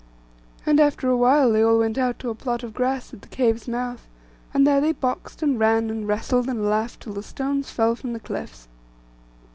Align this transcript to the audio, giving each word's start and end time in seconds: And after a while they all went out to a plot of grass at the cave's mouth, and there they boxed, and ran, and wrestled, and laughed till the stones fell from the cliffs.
And 0.65 0.79
after 0.79 1.07
a 1.09 1.15
while 1.15 1.51
they 1.51 1.61
all 1.61 1.77
went 1.77 1.95
out 1.95 2.17
to 2.17 2.31
a 2.31 2.33
plot 2.33 2.63
of 2.63 2.73
grass 2.73 3.13
at 3.13 3.21
the 3.21 3.27
cave's 3.27 3.67
mouth, 3.67 4.07
and 4.51 4.65
there 4.65 4.81
they 4.81 4.93
boxed, 4.93 5.43
and 5.43 5.59
ran, 5.59 5.91
and 5.91 6.07
wrestled, 6.07 6.49
and 6.49 6.65
laughed 6.67 7.01
till 7.03 7.13
the 7.13 7.21
stones 7.21 7.69
fell 7.69 7.95
from 7.95 8.13
the 8.13 8.19
cliffs. 8.19 8.67